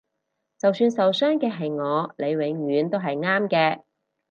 [0.57, 3.83] 就算受傷嘅係我你都永遠係啱嘅